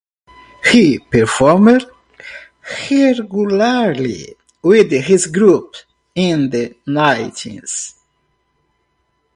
He 0.71 0.97
performed 0.97 1.85
regularly 2.89 4.33
with 4.63 4.89
his 4.89 5.27
group 5.27 5.75
in 6.15 6.49
the 6.49 6.75
nineties. 6.87 7.93